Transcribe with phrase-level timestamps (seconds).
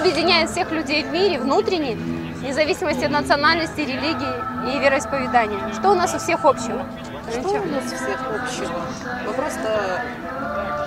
[0.00, 5.72] объединяет всех людей в мире внутренне, вне зависимости от национальности, религии и вероисповедания?
[5.74, 6.86] Что у нас у всех общего?
[7.30, 8.80] Что у нас у всех общего?
[9.26, 10.02] Мы просто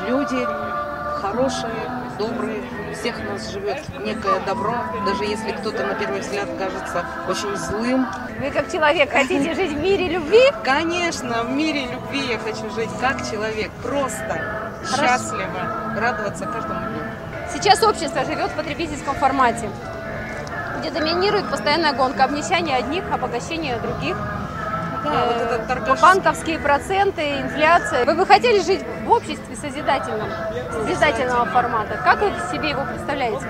[0.07, 0.47] люди
[1.21, 1.71] хорошие,
[2.17, 7.05] добрые, у всех у нас живет некое добро, даже если кто-то на первый взгляд кажется
[7.29, 8.07] очень злым.
[8.41, 10.41] Вы как человек хотите жить в мире любви?
[10.63, 14.41] Конечно, в мире любви я хочу жить как человек, просто,
[14.85, 17.22] счастливо, радоваться каждому дню.
[17.51, 19.69] Сейчас общество живет в потребительском формате,
[20.79, 24.15] где доминирует постоянная гонка, обнищание одних, обогащение других.
[25.03, 26.01] Да, вот этот Э, торгаш...
[26.01, 28.05] банковские проценты, инфляция.
[28.05, 30.29] Вы бы хотели жить в обществе созидательном,
[30.71, 31.99] созидательного формата?
[32.03, 33.45] Как вы себе его представляете?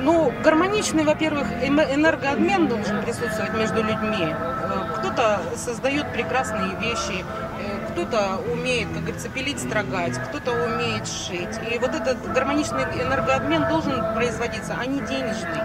[0.00, 4.34] Ну, гармоничный, во-первых, эм- энергообмен должен присутствовать между людьми.
[4.34, 7.22] Э, Кто-то создает прекрасные вещи,
[7.60, 11.56] э, кто-то умеет, как говорится, пилить, строгать, кто-то умеет шить.
[11.70, 15.60] И вот этот гармоничный энергообмен должен производиться, а не денежный.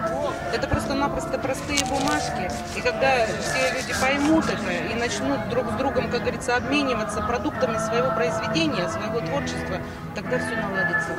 [0.54, 2.50] Это просто-напросто простые бумажки.
[2.76, 7.78] И когда все люди поймут это и начнут друг с другом, как говорится, обмениваться продуктами
[7.78, 9.78] своего произведения, своего творчества,
[10.14, 11.16] тогда все наладится.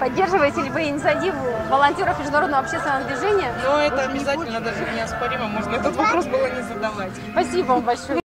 [0.00, 3.52] Поддерживаете ли вы инициативу волонтеров международного общественного движения?
[3.64, 7.12] Но это обязательно, даже неоспоримо, можно этот вопрос было не задавать.
[7.32, 8.20] Спасибо вам большое.